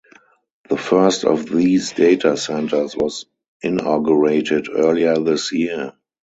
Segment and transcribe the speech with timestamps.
[0.67, 3.27] The first of these data centres was
[3.61, 5.93] inaugurated earlier this year.